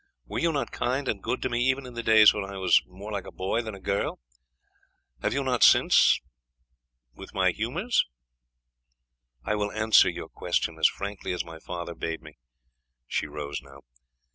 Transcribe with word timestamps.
Were 0.25 0.39
you 0.39 0.51
not 0.51 0.71
kind 0.71 1.07
and 1.07 1.21
good 1.21 1.43
to 1.43 1.49
me 1.49 1.63
even 1.69 1.85
in 1.85 1.93
the 1.93 2.01
days 2.01 2.33
when 2.33 2.43
I 2.43 2.57
was 2.57 2.81
more 2.87 3.11
like 3.11 3.27
a 3.27 3.31
boy 3.31 3.61
than 3.61 3.75
a 3.75 3.79
girl? 3.79 4.17
Have 5.21 5.31
you 5.31 5.43
not 5.43 5.61
since 5.61 6.19
with 7.13 7.35
my 7.35 7.51
humours? 7.51 8.07
I 9.43 9.53
will 9.53 9.71
answer 9.71 10.09
your 10.09 10.29
question 10.29 10.79
as 10.79 10.87
frankly 10.87 11.33
as 11.33 11.45
my 11.45 11.59
father 11.59 11.93
bade 11.93 12.23
me." 12.23 12.39
She 13.05 13.27
rose 13.27 13.61
now. 13.61 13.81